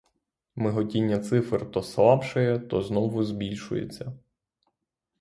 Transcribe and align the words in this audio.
Миготіння 0.55 1.19
цифр 1.19 1.71
то 1.71 1.83
слабшає, 1.83 2.59
то 2.59 2.81
знову 2.81 3.23
збільшується. 3.23 4.13